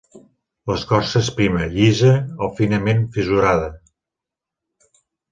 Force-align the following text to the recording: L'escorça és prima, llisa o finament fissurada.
L'escorça 0.69 1.19
és 1.25 1.27
prima, 1.39 1.67
llisa 1.73 2.13
o 2.45 2.49
finament 2.59 3.03
fissurada. 3.17 3.69